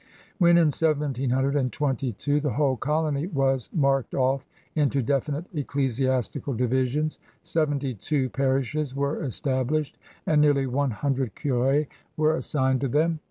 When 0.39 0.57
in 0.57 0.71
1722 0.73 2.39
the 2.39 2.53
whole 2.53 2.75
colony 2.75 3.27
was 3.27 3.69
marked 3.71 4.15
off 4.15 4.47
into 4.75 5.03
definite 5.03 5.45
ecclesiastical 5.53 6.55
divisions, 6.55 7.19
seventy 7.43 7.93
two 7.93 8.31
parishes 8.31 8.95
were 8.95 9.21
established, 9.23 9.99
and 10.25 10.41
nearly 10.41 10.65
one 10.65 10.89
hundred 10.89 11.35
curSs 11.35 11.85
were 12.17 12.35
assigned 12.35 12.81
to 12.81 12.87
them. 12.87 13.19